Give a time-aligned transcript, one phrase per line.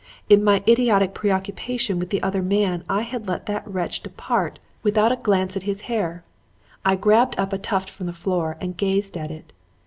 [0.29, 5.11] In my idiotic preoccupation with the other man I had let that wretch depart without
[5.11, 6.23] a glance at his hair.
[6.83, 9.53] I grabbed up a tuft from the floor and gazed at it.